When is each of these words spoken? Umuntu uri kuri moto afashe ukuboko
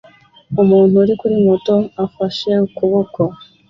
Umuntu 0.61 0.93
uri 1.03 1.13
kuri 1.19 1.35
moto 1.45 1.75
afashe 2.05 2.51
ukuboko 2.67 3.21